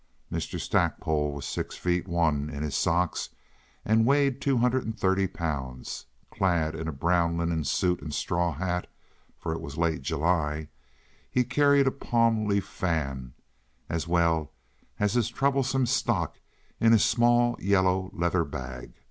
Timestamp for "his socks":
2.63-3.29